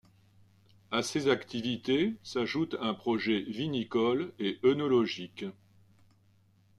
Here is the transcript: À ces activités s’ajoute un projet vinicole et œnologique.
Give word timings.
À 0.89 1.03
ces 1.03 1.27
activités 1.27 2.15
s’ajoute 2.23 2.75
un 2.81 2.95
projet 2.95 3.41
vinicole 3.41 4.33
et 4.39 4.57
œnologique. 4.63 5.45